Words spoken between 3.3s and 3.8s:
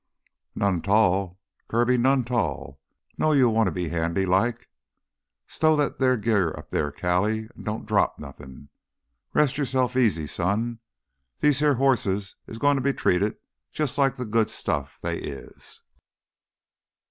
you want to